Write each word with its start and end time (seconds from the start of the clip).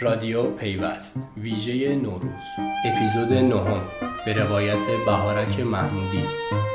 رادیو 0.00 0.42
پیوست 0.42 1.28
ویژه 1.36 1.96
نوروز 1.96 2.42
اپیزود 2.84 3.32
نهم 3.32 3.80
به 4.24 4.32
روایت 4.32 4.86
بهارک 5.06 5.60
محمودی. 5.60 6.24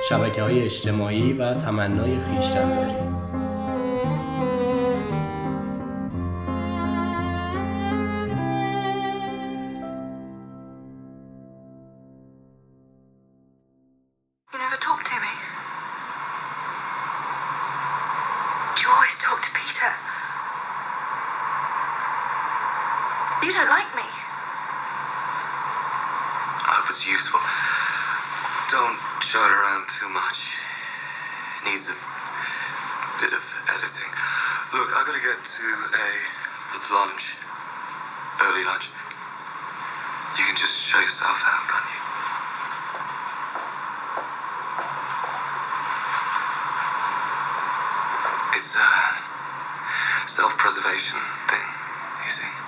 شبکه 0.10 0.42
های 0.42 0.64
اجتماعی 0.64 1.34
و 1.34 1.54
تمنای 1.54 2.20
خیشتنداری 2.20 3.14
You 23.44 23.52
don't 23.52 23.68
like 23.68 23.92
me. 23.94 24.08
Oh, 24.08 24.08
I 26.64 26.80
hope 26.80 26.88
it's 26.88 27.04
useful. 27.04 27.44
Don't 28.72 28.96
shout 29.20 29.52
around 29.52 29.84
too 30.00 30.08
much. 30.08 30.64
It 31.60 31.68
needs 31.68 31.92
a 31.92 31.98
bit 33.20 33.36
of 33.36 33.44
editing. 33.68 34.08
Look, 34.72 34.96
I 34.96 35.04
gotta 35.04 35.20
get 35.20 35.44
to 35.44 35.68
a 35.92 36.08
lunch. 36.96 37.36
Early 38.40 38.64
lunch. 38.64 38.88
You 40.40 40.48
can 40.48 40.56
just 40.56 40.80
show 40.80 41.04
yourself 41.04 41.44
out, 41.44 41.68
can't 41.68 41.84
you? 41.92 42.00
It's 48.56 48.72
a 48.80 48.88
self 50.32 50.56
preservation 50.56 51.20
thing, 51.52 51.68
you 52.24 52.32
see. 52.32 52.63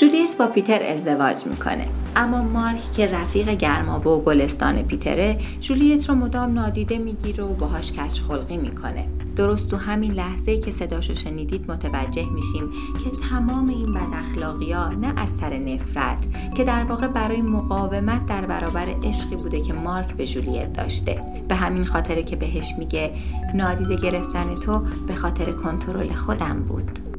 جولیت 0.00 0.36
با 0.36 0.46
پیتر 0.46 0.82
ازدواج 0.82 1.46
می‌کنه. 1.46 1.86
اما 2.16 2.42
مارک 2.42 2.92
که 2.92 3.06
رفیق 3.06 3.48
گرمابه 3.48 4.10
و 4.10 4.20
گلستان 4.20 4.82
پیتره 4.82 5.38
جولیت 5.60 6.08
رو 6.08 6.14
مدام 6.14 6.52
نادیده 6.52 6.98
می‌گیره 6.98 7.44
و 7.44 7.54
باهاش 7.54 7.92
کچ 7.92 8.20
خلقی 8.20 8.56
می‌کنه. 8.56 9.06
درست 9.36 9.68
تو 9.68 9.76
همین 9.76 10.12
لحظه 10.12 10.60
که 10.60 10.70
صداشو 10.70 11.14
شنیدید 11.14 11.70
متوجه 11.70 12.30
میشیم 12.30 12.72
که 13.04 13.10
تمام 13.30 13.68
این 13.68 13.92
بد 13.92 14.14
اخلاقی 14.14 14.72
ها 14.72 14.88
نه 14.88 15.20
از 15.20 15.30
سر 15.30 15.58
نفرت 15.58 16.18
که 16.54 16.64
در 16.64 16.84
واقع 16.84 17.06
برای 17.06 17.40
مقاومت 17.40 18.26
در 18.26 18.46
برابر 18.46 18.86
عشقی 19.04 19.36
بوده 19.36 19.60
که 19.60 19.72
مارک 19.72 20.14
به 20.14 20.26
جولیت 20.26 20.72
داشته. 20.72 21.20
به 21.48 21.54
همین 21.54 21.84
خاطره 21.84 22.22
که 22.22 22.36
بهش 22.36 22.74
میگه 22.78 23.10
نادیده 23.54 23.96
گرفتن 23.96 24.54
تو 24.54 24.82
به 25.06 25.14
خاطر 25.14 25.52
کنترل 25.52 26.12
خودم 26.12 26.62
بود. 26.68 27.09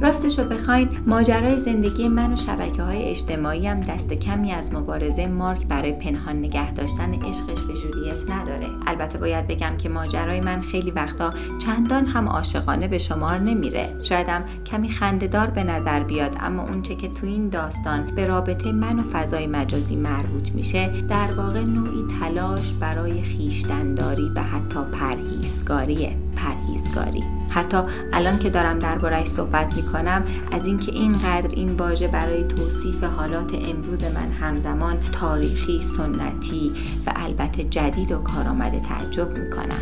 راستش 0.00 0.38
رو 0.38 0.44
بخواین 0.44 0.88
ماجرای 1.06 1.60
زندگی 1.60 2.08
من 2.08 2.32
و 2.32 2.36
شبکه 2.36 2.82
های 2.82 3.02
اجتماعی 3.02 3.66
هم 3.66 3.80
دست 3.80 4.12
کمی 4.12 4.52
از 4.52 4.74
مبارزه 4.74 5.26
مارک 5.26 5.66
برای 5.66 5.92
پنهان 5.92 6.36
نگه 6.36 6.72
داشتن 6.72 7.14
عشقش 7.14 7.60
به 7.60 7.74
جولیت 7.74 8.30
نداره. 8.30 8.66
البته 8.86 9.18
باید 9.18 9.46
بگم 9.46 9.76
که 9.76 9.88
ماجرای 9.88 10.40
من 10.40 10.60
خیلی 10.60 10.90
وقتا 10.90 11.30
چندان 11.58 12.06
هم 12.06 12.28
عاشقانه 12.28 12.88
به 12.88 12.98
شمار 12.98 13.38
نمیره. 13.38 13.88
شایدم 14.02 14.44
کمی 14.66 14.88
خندهدار 14.88 15.46
به 15.46 15.64
نظر 15.64 16.02
بیاد 16.02 16.36
اما 16.40 16.62
اونچه 16.62 16.94
که 16.94 17.08
تو 17.08 17.26
این 17.26 17.48
داستان 17.48 18.04
به 18.04 18.26
رابطه 18.26 18.72
من 18.72 18.98
و 18.98 19.02
فضای 19.02 19.46
مجازی 19.46 19.96
مربوط 19.96 20.50
میشه 20.54 21.02
در 21.08 21.32
واقع 21.36 21.62
نوعی 21.62 22.04
تلاش 22.20 22.72
برای 22.72 23.22
خیشتنداری 23.22 24.32
و 24.36 24.42
حتی 24.42 24.80
پرهیزگاریه. 24.92 26.25
پرهیزگاری. 26.36 27.24
حتی 27.48 27.76
الان 28.12 28.38
که 28.38 28.50
دارم 28.50 28.78
دربارهش 28.78 29.28
صحبت 29.28 29.76
می‌کنم 29.76 30.24
از 30.52 30.66
اینکه 30.66 30.92
اینقدر 30.92 31.48
این 31.56 31.72
واژه 31.72 32.08
برای 32.08 32.44
توصیف 32.44 33.04
حالات 33.04 33.54
امروز 33.54 34.04
من 34.04 34.32
همزمان 34.40 34.98
تاریخی 35.12 35.82
سنتی 35.82 36.72
و 37.06 37.12
البته 37.16 37.64
جدید 37.64 38.12
و 38.12 38.18
کارآمده 38.18 38.80
تعجب 38.80 39.38
می‌کنم. 39.38 39.80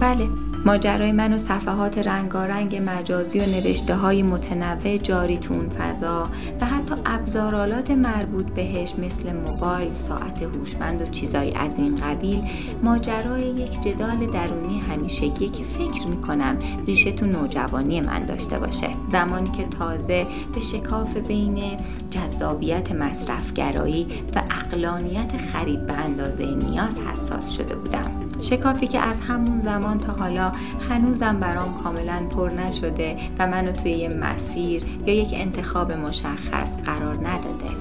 بله 0.00 0.28
ماجرای 0.66 1.12
من 1.12 1.32
و 1.32 1.38
صفحات 1.38 1.98
رنگارنگ 1.98 2.82
مجازی 2.86 3.38
و 3.38 3.42
نوشته 3.42 3.94
های 3.94 4.22
متنوع 4.22 4.96
جاری 4.96 5.38
تو 5.38 5.54
اون 5.54 5.68
فضا 5.68 6.24
و 6.60 6.66
حتی 6.66 6.94
ابزارالات 7.06 7.90
مربوط 7.90 8.46
بهش 8.46 8.94
مثل 8.98 9.32
موبایل، 9.32 9.94
ساعت 9.94 10.42
هوشمند 10.42 11.02
و 11.02 11.06
چیزایی 11.06 11.52
از 11.54 11.78
این 11.78 11.94
قبیل 11.94 12.38
ماجرای 12.82 13.42
یک 13.42 13.80
جدال 13.80 14.26
درونی 14.26 14.80
همیشگی 14.80 15.48
که 15.48 15.64
فکر 15.64 16.06
می‌کنم 16.06 16.58
ریشه 16.86 17.12
تو 17.12 17.26
نوجوانی 17.26 18.00
من 18.00 18.26
داشته 18.26 18.58
باشه. 18.58 18.88
زمانی 19.08 19.50
که 19.50 19.64
تازه 19.64 20.26
به 20.54 20.60
شکاف 20.60 21.16
بین 21.16 21.62
جذابیت 22.10 22.92
مصرفگرایی 22.92 24.06
و 24.34 24.42
اقلانیت 24.50 25.36
خرید 25.52 25.86
به 25.86 25.92
اندازه 25.92 26.46
نیاز 26.46 27.00
حساس 27.00 27.50
شده 27.50 27.74
بودم. 27.74 28.23
شکافی 28.42 28.86
که 28.86 28.98
از 28.98 29.20
همون 29.20 29.60
زمان 29.60 29.98
تا 29.98 30.12
حالا 30.12 30.52
هنوزم 30.90 31.36
برام 31.40 31.82
کاملا 31.84 32.26
پر 32.30 32.48
نشده 32.48 33.16
و 33.38 33.46
منو 33.46 33.72
توی 33.72 33.90
یه 33.90 34.08
مسیر 34.08 34.82
یا 35.06 35.14
یک 35.14 35.30
انتخاب 35.32 35.92
مشخص 35.92 36.76
قرار 36.76 37.14
نداده. 37.14 37.74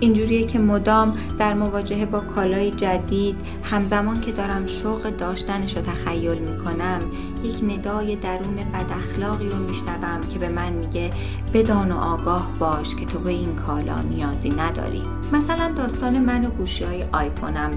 اینجوریه 0.00 0.46
که 0.46 0.58
مدام 0.58 1.18
در 1.38 1.54
مواجهه 1.54 2.06
با 2.06 2.20
کالای 2.20 2.70
جدید 2.70 3.36
همزمان 3.62 4.20
که 4.20 4.32
دارم 4.32 4.66
شوق 4.66 5.10
داشتنش 5.10 5.76
رو 5.76 5.82
تخیل 5.82 6.38
می‌کنم 6.38 7.00
یک 7.44 7.64
ندای 7.64 8.16
درون 8.16 8.56
بد 8.56 8.92
اخلاقی 8.98 9.48
رو 9.48 9.56
میشنوم 9.56 10.20
که 10.32 10.38
به 10.38 10.48
من 10.48 10.72
میگه 10.72 11.10
بدان 11.54 11.92
و 11.92 11.96
آگاه 11.96 12.46
باش 12.58 12.96
که 12.96 13.06
تو 13.06 13.18
به 13.18 13.30
این 13.30 13.56
کالا 13.56 14.02
نیازی 14.02 14.50
نداری. 14.50 15.02
مثلا 15.32 15.72
داستان 15.76 16.18
من 16.18 16.44
و 16.44 16.50
گوشی 16.50 16.84
های 16.84 17.04
آیفونم. 17.12 17.70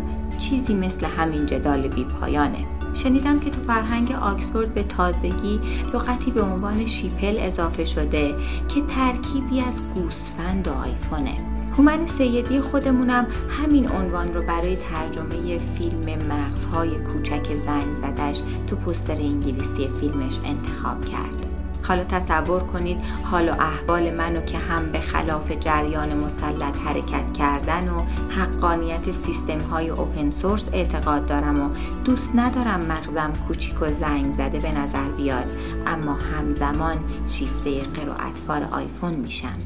چیزی 0.49 0.73
مثل 0.73 1.05
همین 1.05 1.45
جدال 1.45 1.87
بی 1.87 2.03
پایانه 2.03 2.65
شنیدم 2.93 3.39
که 3.39 3.49
تو 3.49 3.61
فرهنگ 3.61 4.11
آکسفورد 4.11 4.73
به 4.73 4.83
تازگی 4.83 5.59
لغتی 5.93 6.31
به 6.31 6.41
عنوان 6.41 6.85
شیپل 6.85 7.37
اضافه 7.39 7.85
شده 7.85 8.35
که 8.67 8.81
ترکیبی 8.81 9.61
از 9.61 9.81
گوسفند 9.95 10.67
و 10.67 10.71
آیفونه. 10.71 11.37
هومن 11.77 12.07
سیدی 12.07 12.59
خودمونم 12.59 13.27
همین 13.49 13.91
عنوان 13.91 14.33
رو 14.33 14.41
برای 14.41 14.75
ترجمه 14.75 15.59
فیلم 15.59 16.27
مغزهای 16.27 16.89
کوچک 16.89 17.47
زنگ 17.65 17.95
زدش 18.01 18.41
تو 18.67 18.75
پوستر 18.75 19.15
انگلیسی 19.15 19.89
فیلمش 19.99 20.35
انتخاب 20.45 21.05
کرد. 21.05 21.52
حالا 21.83 22.03
تصور 22.03 22.63
کنید 22.63 22.97
حال 23.23 23.49
و 23.49 23.51
احوال 23.51 24.13
منو 24.13 24.41
که 24.41 24.57
هم 24.57 24.91
به 24.91 24.99
خلاف 24.99 25.51
جریان 25.51 26.17
مسلط 26.17 26.77
حرکت 26.77 27.33
کردن 27.33 27.89
و 27.89 28.01
حقانیت 28.29 29.11
سیستم 29.11 29.59
های 29.59 29.89
اوپن 29.89 30.29
سورس 30.29 30.69
اعتقاد 30.73 31.25
دارم 31.25 31.61
و 31.61 31.69
دوست 32.05 32.31
ندارم 32.35 32.79
مغزم 32.79 33.33
کوچیک 33.47 33.81
و 33.81 33.89
زنگ 33.89 34.33
زده 34.33 34.59
به 34.59 34.71
نظر 34.71 35.09
بیاد. 35.17 35.45
اما 35.87 36.13
همزمان 36.13 36.97
شیفته 37.25 37.81
قرائتفار 37.81 38.67
آیفون 38.71 39.13
میشم. 39.13 39.57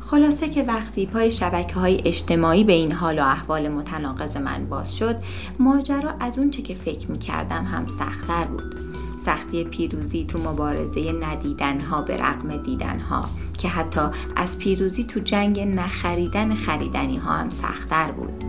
خلاصه 0.00 0.48
که 0.48 0.62
وقتی 0.62 1.06
پای 1.06 1.30
شبکه 1.30 1.74
های 1.74 2.02
اجتماعی 2.04 2.64
به 2.64 2.72
این 2.72 2.92
حال 2.92 3.18
و 3.18 3.22
احوال 3.22 3.68
متناقض 3.68 4.36
من 4.36 4.66
باز 4.66 4.96
شد 4.96 5.16
ماجرا 5.58 6.14
از 6.20 6.38
اون 6.38 6.50
چه 6.50 6.62
که 6.62 6.74
فکر 6.74 7.10
می 7.10 7.18
کردم 7.18 7.64
هم 7.64 7.86
سختتر 7.86 8.44
بود. 8.44 8.91
سختی 9.24 9.64
پیروزی 9.64 10.24
تو 10.24 10.38
مبارزه 10.38 11.12
ندیدن 11.12 11.80
ها 11.80 12.02
به 12.02 12.16
رغم 12.16 12.56
دیدن 12.56 13.00
ها 13.00 13.24
که 13.58 13.68
حتی 13.68 14.00
از 14.36 14.58
پیروزی 14.58 15.04
تو 15.04 15.20
جنگ 15.20 15.60
نخریدن 15.60 16.54
خریدنی 16.54 17.16
ها 17.16 17.32
هم 17.32 17.50
سختتر 17.50 18.12
بود. 18.12 18.44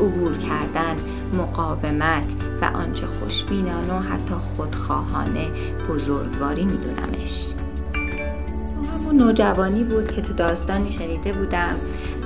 عبور 0.00 0.36
کردن 0.36 0.96
مقاومت 1.34 2.24
و 2.62 2.64
آنچه 2.64 3.06
خوشبینانه 3.06 3.92
و 3.92 4.02
حتی 4.02 4.34
خودخواهانه 4.34 5.50
بزرگواری 5.88 6.64
میدونمش. 6.64 7.52
همون 8.94 9.16
نوجوانی 9.16 9.84
بود 9.84 10.10
که 10.10 10.20
تو 10.20 10.32
داستانی 10.32 10.92
شنیده 10.92 11.32
بودم. 11.32 11.74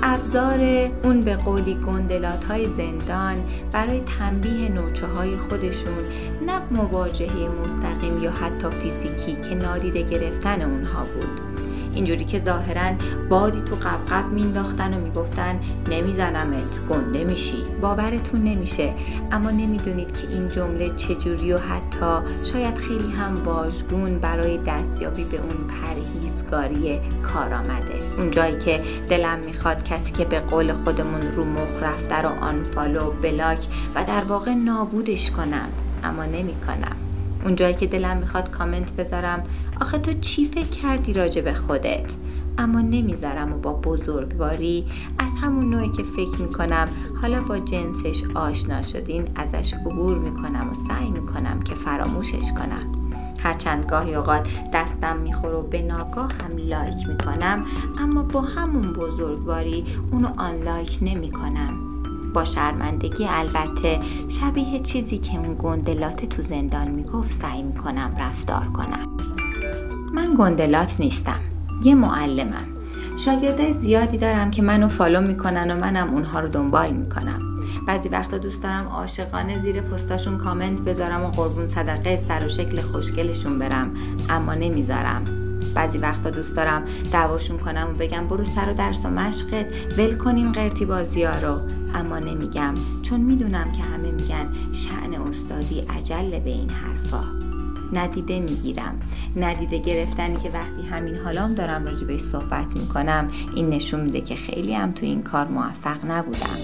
ابزار 0.02 0.60
اون 1.04 1.20
به 1.20 1.36
قولی 1.36 1.74
گندلات 1.74 2.44
های 2.44 2.66
زندان 2.76 3.36
برای 3.72 4.00
تنبیه 4.00 4.68
نوچه 4.68 5.06
های 5.06 5.36
خودشون 5.36 6.31
نه 6.46 6.62
مواجهه 6.70 7.48
مستقیم 7.60 8.22
یا 8.22 8.30
حتی 8.30 8.70
فیزیکی 8.70 9.48
که 9.48 9.54
نادیده 9.54 10.02
گرفتن 10.02 10.62
اونها 10.62 11.04
بود. 11.04 11.40
اینجوری 11.94 12.24
که 12.24 12.42
ظاهرا 12.44 12.92
بادی 13.28 13.60
تو 13.60 13.74
قبقب 13.74 14.32
مینداختن 14.32 14.94
و 14.94 15.00
می‌گفتن 15.00 15.60
نمیزنمت 15.90 16.86
گنده 16.90 17.24
میشی. 17.24 17.64
باورتون 17.80 18.42
نمیشه. 18.42 18.94
اما 19.32 19.50
نمی‌دونید 19.50 20.18
که 20.18 20.28
این 20.28 20.48
جمله 20.48 20.90
چجوری 20.90 21.52
و 21.52 21.58
حتی 21.58 22.34
شاید 22.52 22.76
خیلی 22.76 23.12
هم 23.12 23.44
واژگون 23.44 24.18
برای 24.18 24.58
دستیابی 24.58 25.24
به 25.24 25.36
اون 25.36 25.68
پرهیزگاری 25.68 27.00
کار 27.22 27.54
آمده. 27.54 27.98
اون 28.18 28.30
جایی 28.30 28.58
که 28.58 28.80
دلم 29.08 29.38
می‌خواد 29.38 29.84
کسی 29.84 30.12
که 30.12 30.24
به 30.24 30.40
قول 30.40 30.72
خودمون 30.72 31.22
رو 31.22 31.44
مخ 31.44 31.82
رفته 31.82 32.22
رو 32.22 32.28
آنفالو 32.28 33.10
بلاک 33.10 33.66
و 33.94 34.04
در 34.04 34.24
واقع 34.24 34.54
نابودش 34.54 35.30
کنم. 35.30 35.68
اما 36.04 36.24
نمی‌کنم. 36.24 36.96
اون 37.44 37.56
جایی 37.56 37.74
که 37.74 37.86
دلم 37.86 38.16
می‌خواد 38.16 38.50
کامنت 38.50 38.92
بذارم 38.92 39.44
آخه 39.80 39.98
تو 39.98 40.12
چی 40.20 40.46
فکر 40.46 40.66
کردی 40.66 41.12
راجع 41.12 41.42
به 41.42 41.54
خودت؟ 41.54 42.12
اما 42.58 42.80
نمی‌ذارم 42.80 43.52
و 43.52 43.58
با 43.58 43.72
بزرگواری 43.72 44.86
از 45.18 45.30
همون 45.40 45.70
نوعی 45.70 45.88
که 45.88 46.02
فکر 46.02 46.42
می‌کنم 46.42 46.88
حالا 47.22 47.40
با 47.40 47.58
جنسش 47.58 48.22
آشنا 48.34 48.82
شدین 48.82 49.28
ازش 49.34 49.74
عبور 49.74 50.18
می‌کنم 50.18 50.70
و 50.70 50.74
سعی 50.88 51.10
می‌کنم 51.10 51.60
که 51.60 51.74
فراموشش 51.74 52.52
کنم. 52.52 52.92
هرچند 53.38 53.86
گاهی 53.86 54.14
اوقات 54.14 54.48
دستم 54.72 55.16
می‌خوره 55.16 55.54
و 55.54 55.62
به 55.62 55.82
ناگاه 55.82 56.30
هم 56.42 56.56
لایک 56.56 57.08
می‌کنم 57.08 57.66
اما 58.00 58.22
با 58.22 58.40
همون 58.40 58.92
بزرگواری 58.92 59.84
اونو 60.10 60.28
unlike 60.36 60.98
نمی‌کنم. 61.02 61.91
با 62.34 62.44
شرمندگی 62.44 63.26
البته 63.28 63.98
شبیه 64.28 64.80
چیزی 64.80 65.18
که 65.18 65.38
اون 65.38 65.56
گندلات 65.58 66.24
تو 66.24 66.42
زندان 66.42 66.88
می‌گفت 66.88 67.32
سعی 67.32 67.62
می‌کنم 67.62 68.10
رفتار 68.20 68.64
کنم. 68.64 69.16
من 70.14 70.34
گندلات 70.38 71.00
نیستم 71.00 71.40
یه 71.84 71.94
معلمم. 71.94 72.66
شاگردای 73.16 73.72
زیادی 73.72 74.18
دارم 74.18 74.50
که 74.50 74.62
منو 74.62 74.88
follow 74.88 75.20
می‌کنن 75.20 75.70
و 75.70 75.80
منم 75.80 76.10
اونها 76.14 76.40
رو 76.40 76.48
دنبال 76.48 76.90
می‌کنم. 76.90 77.38
بعضی 77.86 78.08
وقتا 78.08 78.38
دوست 78.38 78.62
دارم 78.62 78.86
عاشقانه 78.86 79.58
زیر 79.58 79.80
پستاشون 79.80 80.38
کامنت 80.38 80.80
بذارم 80.80 81.24
و 81.24 81.28
قربون 81.28 81.68
صدقه 81.68 82.16
سر 82.28 82.46
و 82.46 82.48
شکل 82.48 82.80
خوشگلشون 82.80 83.58
برم 83.58 83.94
اما 84.30 84.54
نمی‌ذارم. 84.54 85.41
بعضی 85.74 85.98
وقتا 85.98 86.30
دوست 86.30 86.56
دارم 86.56 86.84
دعواشون 87.12 87.58
کنم 87.58 87.88
و 87.90 87.98
بگم 87.98 88.28
برو 88.28 88.44
سر 88.44 88.70
و 88.70 88.74
درس 88.74 89.04
و 89.04 89.08
مشقت 89.08 89.66
ول 89.98 90.16
کنیم 90.16 90.52
قرتی 90.52 90.84
بازی 90.84 91.22
ها 91.22 91.38
رو. 91.38 91.60
اما 91.94 92.18
نمیگم 92.18 92.74
چون 93.02 93.20
می‌دونم 93.20 93.72
که 93.72 93.82
همه 93.82 94.10
میگن 94.10 94.48
شعن 94.72 95.14
استادی 95.14 95.80
عجله 95.80 96.40
به 96.40 96.50
این 96.50 96.70
حرفا. 96.70 97.24
ندیده 97.92 98.40
می‌گیرم. 98.40 99.00
ندیده 99.36 99.78
گرفتنی 99.78 100.36
که 100.36 100.50
وقتی 100.50 100.82
همین 100.90 101.14
حالام 101.14 101.54
دارم 101.54 101.84
راجع 101.84 102.06
بهش 102.06 102.20
صحبت 102.20 102.76
می‌کنم 102.76 103.28
این 103.54 103.68
نشون 103.68 104.00
میده 104.00 104.20
که 104.20 104.36
خیلی 104.36 104.74
هم 104.74 104.92
تو 104.92 105.06
این 105.06 105.22
کار 105.22 105.48
موفق 105.48 106.10
نبودم. 106.10 106.56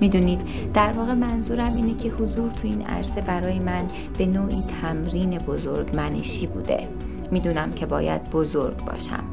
می‌دونید 0.00 0.40
در 0.74 0.92
واقع 0.92 1.14
منظورم 1.14 1.74
اینه 1.76 1.98
که 1.98 2.10
حضور 2.10 2.50
تو 2.50 2.68
این 2.68 2.82
عرصه 2.82 3.20
برای 3.20 3.58
من 3.58 3.82
به 4.18 4.26
نوعی 4.26 4.62
تمرین 4.82 5.38
بزرگ 5.38 5.96
منشی 5.96 6.46
بوده. 6.46 6.88
می‌دونم 7.32 7.72
که 7.72 7.86
باید 7.86 8.30
بزرگ 8.30 8.76
باشم. 8.76 9.24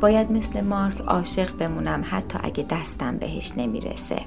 باید 0.00 0.32
مثل 0.32 0.60
مارک 0.60 1.00
عاشق 1.00 1.56
بمونم 1.56 2.04
حتی 2.10 2.38
اگه 2.42 2.66
دستم 2.70 3.16
بهش 3.16 3.52
نمی‌رسه. 3.56 4.22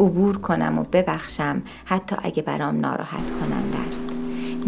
عبور 0.00 0.38
کنم 0.38 0.78
و 0.78 0.84
ببخشم 0.92 1.62
حتی 1.84 2.16
اگه 2.22 2.42
برام 2.42 2.80
ناراحت 2.80 3.30
کننده 3.40 3.78
است. 3.88 4.04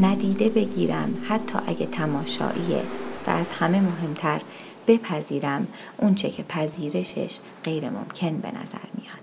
ندیده 0.01 0.49
بگیرم 0.49 1.15
حتی 1.29 1.59
اگه 1.67 1.87
تماشاییه 1.87 2.83
و 3.27 3.31
از 3.31 3.49
همه 3.51 3.81
مهمتر 3.81 4.41
بپذیرم 4.87 5.67
اونچه 5.99 6.31
که 6.31 6.43
پذیرشش 6.43 7.39
غیر 7.65 7.91
ممکن 7.91 8.37
به 8.37 8.49
نظر 8.49 8.89
میاد. 8.95 9.20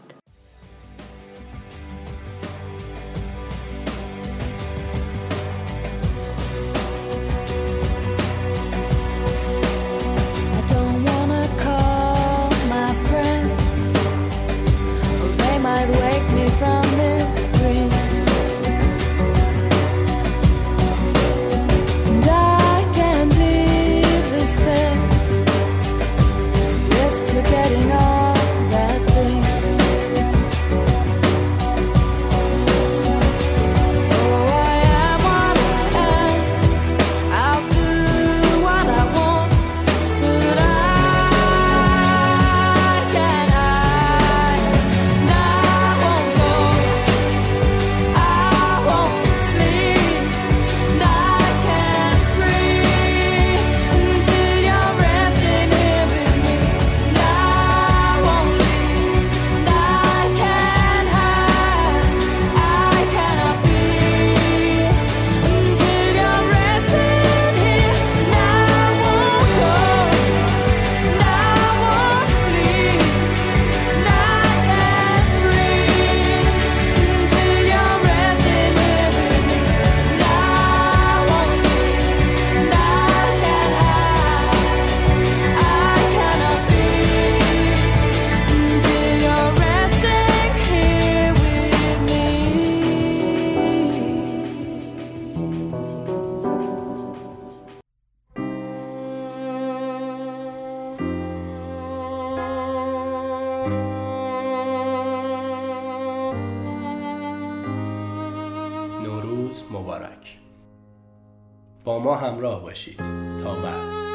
با 111.87 111.99
ما 111.99 112.15
همراه 112.15 112.61
باشید. 112.61 112.97
تا 113.43 113.55
بعد. 113.55 114.06